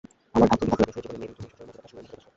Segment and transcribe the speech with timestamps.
[0.35, 2.23] আমার ঘাত-প্রতিঘাতময় বেসুরো জীবনে মেরী, তুমি সব সময় মধুরতম সুরের মত বেজেছ।